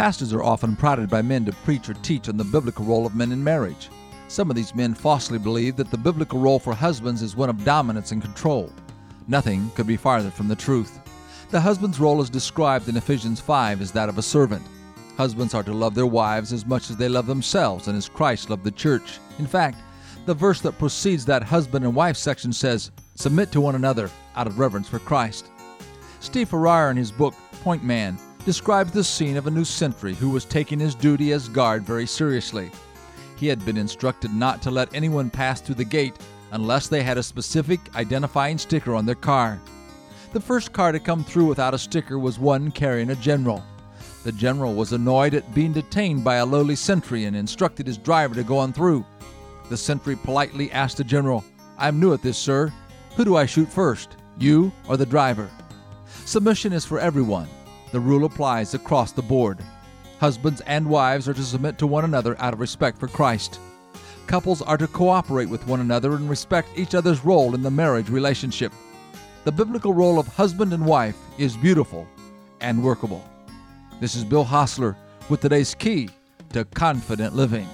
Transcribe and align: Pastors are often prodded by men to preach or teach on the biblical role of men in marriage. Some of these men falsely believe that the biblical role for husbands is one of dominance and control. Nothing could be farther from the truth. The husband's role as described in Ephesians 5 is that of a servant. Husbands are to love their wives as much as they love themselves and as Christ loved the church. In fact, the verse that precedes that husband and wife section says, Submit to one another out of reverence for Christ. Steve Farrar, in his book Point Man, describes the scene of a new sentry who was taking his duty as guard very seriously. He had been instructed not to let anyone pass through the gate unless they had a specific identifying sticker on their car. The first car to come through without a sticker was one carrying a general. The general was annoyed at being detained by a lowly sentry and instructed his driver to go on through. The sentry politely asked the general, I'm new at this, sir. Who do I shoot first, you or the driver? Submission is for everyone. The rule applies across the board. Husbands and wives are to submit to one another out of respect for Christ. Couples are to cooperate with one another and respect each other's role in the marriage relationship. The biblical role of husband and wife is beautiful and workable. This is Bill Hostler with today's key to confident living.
Pastors 0.00 0.32
are 0.32 0.42
often 0.42 0.76
prodded 0.76 1.10
by 1.10 1.20
men 1.20 1.44
to 1.44 1.52
preach 1.52 1.90
or 1.90 1.92
teach 1.92 2.30
on 2.30 2.38
the 2.38 2.44
biblical 2.44 2.86
role 2.86 3.04
of 3.04 3.14
men 3.14 3.32
in 3.32 3.44
marriage. 3.44 3.90
Some 4.28 4.48
of 4.48 4.56
these 4.56 4.74
men 4.74 4.94
falsely 4.94 5.38
believe 5.38 5.76
that 5.76 5.90
the 5.90 5.98
biblical 5.98 6.40
role 6.40 6.58
for 6.58 6.72
husbands 6.72 7.20
is 7.20 7.36
one 7.36 7.50
of 7.50 7.66
dominance 7.66 8.10
and 8.10 8.22
control. 8.22 8.72
Nothing 9.28 9.68
could 9.74 9.86
be 9.86 9.98
farther 9.98 10.30
from 10.30 10.48
the 10.48 10.56
truth. 10.56 11.00
The 11.50 11.60
husband's 11.60 12.00
role 12.00 12.22
as 12.22 12.30
described 12.30 12.88
in 12.88 12.96
Ephesians 12.96 13.40
5 13.40 13.82
is 13.82 13.92
that 13.92 14.08
of 14.08 14.16
a 14.16 14.22
servant. 14.22 14.62
Husbands 15.18 15.52
are 15.52 15.62
to 15.64 15.74
love 15.74 15.94
their 15.94 16.06
wives 16.06 16.54
as 16.54 16.64
much 16.64 16.88
as 16.88 16.96
they 16.96 17.10
love 17.10 17.26
themselves 17.26 17.86
and 17.86 17.94
as 17.94 18.08
Christ 18.08 18.48
loved 18.48 18.64
the 18.64 18.70
church. 18.70 19.18
In 19.38 19.46
fact, 19.46 19.76
the 20.24 20.32
verse 20.32 20.62
that 20.62 20.78
precedes 20.78 21.26
that 21.26 21.42
husband 21.42 21.84
and 21.84 21.94
wife 21.94 22.16
section 22.16 22.54
says, 22.54 22.90
Submit 23.16 23.52
to 23.52 23.60
one 23.60 23.74
another 23.74 24.08
out 24.34 24.46
of 24.46 24.58
reverence 24.58 24.88
for 24.88 24.98
Christ. 24.98 25.50
Steve 26.20 26.48
Farrar, 26.48 26.90
in 26.90 26.96
his 26.96 27.12
book 27.12 27.34
Point 27.62 27.84
Man, 27.84 28.18
describes 28.44 28.92
the 28.92 29.04
scene 29.04 29.36
of 29.36 29.46
a 29.46 29.50
new 29.50 29.64
sentry 29.64 30.14
who 30.14 30.30
was 30.30 30.44
taking 30.44 30.78
his 30.78 30.94
duty 30.94 31.32
as 31.32 31.48
guard 31.48 31.82
very 31.82 32.06
seriously. 32.06 32.70
He 33.36 33.46
had 33.46 33.64
been 33.64 33.76
instructed 33.76 34.32
not 34.32 34.60
to 34.62 34.70
let 34.70 34.94
anyone 34.94 35.30
pass 35.30 35.60
through 35.60 35.76
the 35.76 35.84
gate 35.84 36.14
unless 36.52 36.88
they 36.88 37.02
had 37.02 37.18
a 37.18 37.22
specific 37.22 37.80
identifying 37.94 38.58
sticker 38.58 38.94
on 38.94 39.06
their 39.06 39.14
car. 39.14 39.60
The 40.32 40.40
first 40.40 40.72
car 40.72 40.92
to 40.92 41.00
come 41.00 41.24
through 41.24 41.46
without 41.46 41.74
a 41.74 41.78
sticker 41.78 42.18
was 42.18 42.38
one 42.38 42.70
carrying 42.70 43.10
a 43.10 43.16
general. 43.16 43.64
The 44.22 44.32
general 44.32 44.74
was 44.74 44.92
annoyed 44.92 45.34
at 45.34 45.54
being 45.54 45.72
detained 45.72 46.22
by 46.22 46.36
a 46.36 46.46
lowly 46.46 46.76
sentry 46.76 47.24
and 47.24 47.34
instructed 47.34 47.86
his 47.86 47.98
driver 47.98 48.34
to 48.34 48.42
go 48.42 48.58
on 48.58 48.72
through. 48.72 49.04
The 49.70 49.76
sentry 49.76 50.16
politely 50.16 50.70
asked 50.72 50.98
the 50.98 51.04
general, 51.04 51.44
I'm 51.78 51.98
new 51.98 52.12
at 52.12 52.22
this, 52.22 52.36
sir. 52.36 52.72
Who 53.16 53.24
do 53.24 53.36
I 53.36 53.46
shoot 53.46 53.68
first, 53.68 54.16
you 54.38 54.72
or 54.88 54.96
the 54.96 55.06
driver? 55.06 55.48
Submission 56.26 56.72
is 56.72 56.84
for 56.84 57.00
everyone. 57.00 57.48
The 57.92 58.00
rule 58.00 58.24
applies 58.24 58.74
across 58.74 59.12
the 59.12 59.22
board. 59.22 59.58
Husbands 60.20 60.60
and 60.66 60.86
wives 60.86 61.28
are 61.28 61.34
to 61.34 61.42
submit 61.42 61.78
to 61.78 61.86
one 61.86 62.04
another 62.04 62.36
out 62.40 62.52
of 62.52 62.60
respect 62.60 62.98
for 62.98 63.08
Christ. 63.08 63.58
Couples 64.26 64.62
are 64.62 64.76
to 64.76 64.86
cooperate 64.86 65.48
with 65.48 65.66
one 65.66 65.80
another 65.80 66.14
and 66.14 66.30
respect 66.30 66.68
each 66.76 66.94
other's 66.94 67.24
role 67.24 67.54
in 67.54 67.62
the 67.62 67.70
marriage 67.70 68.08
relationship. 68.08 68.72
The 69.44 69.52
biblical 69.52 69.92
role 69.92 70.20
of 70.20 70.28
husband 70.28 70.72
and 70.72 70.86
wife 70.86 71.16
is 71.38 71.56
beautiful 71.56 72.06
and 72.60 72.84
workable. 72.84 73.24
This 73.98 74.14
is 74.14 74.22
Bill 74.22 74.44
Hostler 74.44 74.96
with 75.28 75.40
today's 75.40 75.74
key 75.74 76.10
to 76.52 76.64
confident 76.66 77.34
living. 77.34 77.68